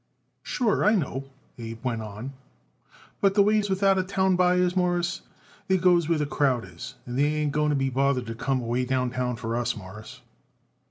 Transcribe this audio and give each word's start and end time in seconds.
"Sure, 0.41 0.83
I 0.83 0.95
know," 0.95 1.25
Abe 1.59 1.85
went 1.85 2.01
on, 2.01 2.33
"but 3.21 3.35
the 3.35 3.43
way 3.43 3.57
it 3.57 3.59
is 3.59 3.69
with 3.69 3.83
out 3.83 3.99
of 3.99 4.07
town 4.07 4.35
buyers, 4.35 4.75
Mawruss, 4.75 5.21
they 5.67 5.77
goes 5.77 6.09
where 6.09 6.17
the 6.17 6.25
crowd 6.25 6.65
is, 6.65 6.95
and 7.05 7.19
they 7.19 7.25
ain't 7.25 7.51
going 7.51 7.69
to 7.69 7.75
be 7.75 7.91
bothered 7.91 8.25
to 8.25 8.33
come 8.33 8.65
way 8.65 8.83
downtown 8.83 9.35
for 9.35 9.55
us, 9.55 9.77
Mawruss." 9.77 10.21